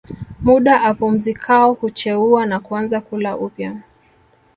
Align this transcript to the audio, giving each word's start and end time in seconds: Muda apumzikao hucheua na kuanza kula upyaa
Muda 0.41 0.81
apumzikao 0.83 1.73
hucheua 1.73 2.45
na 2.45 2.59
kuanza 2.59 3.01
kula 3.01 3.37
upyaa 3.37 3.75